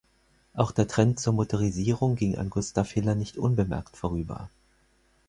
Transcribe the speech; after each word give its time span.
Auch 0.55 0.71
der 0.71 0.87
Trend 0.87 1.19
zur 1.19 1.33
Motorisierung 1.33 2.15
ging 2.15 2.35
an 2.35 2.49
Gustav 2.49 2.89
Hiller 2.89 3.13
nicht 3.13 3.37
unbemerkt 3.37 3.95
vorüber. 3.97 4.49